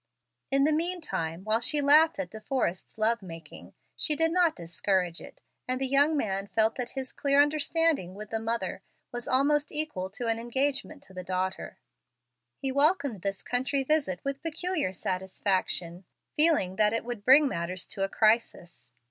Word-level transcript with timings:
In 0.49 0.63
the 0.63 0.71
mean 0.71 0.99
time, 0.99 1.43
while 1.43 1.59
she 1.61 1.79
laughed 1.79 2.17
at 2.17 2.31
De 2.31 2.41
Forrest's 2.41 2.97
love 2.97 3.21
making, 3.21 3.75
she 3.95 4.15
did 4.15 4.31
not 4.31 4.55
discourage 4.55 5.21
it, 5.21 5.43
and 5.67 5.79
the 5.79 5.85
young 5.85 6.17
man 6.17 6.47
felt 6.47 6.73
that 6.77 6.89
his 6.97 7.11
clear 7.11 7.39
understanding 7.39 8.15
with 8.15 8.31
the 8.31 8.39
mother 8.39 8.81
was 9.11 9.27
almost 9.27 9.71
equal 9.71 10.09
to 10.09 10.25
an 10.25 10.39
engagement 10.39 11.03
to 11.03 11.13
the 11.13 11.23
daughter. 11.23 11.77
He 12.57 12.71
welcomed 12.71 13.21
this 13.21 13.43
country 13.43 13.83
visit 13.83 14.21
with 14.23 14.41
peculiar 14.41 14.91
satisfaction, 14.91 16.05
feeling 16.35 16.77
that 16.77 16.93
it 16.93 17.05
would 17.05 17.23
bring 17.23 17.47
matters 17.47 17.85
to 17.89 18.01
a 18.01 18.09
crisis. 18.09 18.89